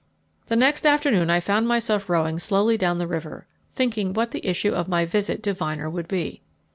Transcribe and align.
The 0.47 0.55
next 0.55 0.87
afternoon 0.87 1.29
I 1.29 1.39
found 1.39 1.67
myself 1.67 2.09
rowing 2.09 2.39
slowly 2.39 2.75
down 2.75 2.97
the 2.97 3.05
river, 3.05 3.45
thinking 3.69 4.13
what 4.13 4.31
the 4.31 4.43
issue 4.43 4.71
of 4.73 4.87
my 4.87 5.05
visit 5.05 5.43
to 5.43 5.53
Vyner 5.53 5.91
would 5.91 6.07
be. 6.07 6.41